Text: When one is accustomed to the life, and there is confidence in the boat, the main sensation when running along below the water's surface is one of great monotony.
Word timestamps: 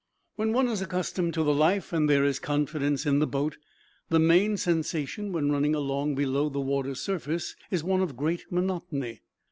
When 0.35 0.51
one 0.51 0.67
is 0.67 0.81
accustomed 0.81 1.35
to 1.35 1.43
the 1.43 1.53
life, 1.53 1.93
and 1.93 2.09
there 2.09 2.23
is 2.23 2.39
confidence 2.39 3.05
in 3.05 3.19
the 3.19 3.27
boat, 3.27 3.57
the 4.09 4.17
main 4.17 4.57
sensation 4.57 5.31
when 5.31 5.51
running 5.51 5.75
along 5.75 6.15
below 6.15 6.49
the 6.49 6.59
water's 6.59 6.99
surface 6.99 7.55
is 7.69 7.83
one 7.83 8.01
of 8.01 8.17
great 8.17 8.45
monotony. 8.49 9.21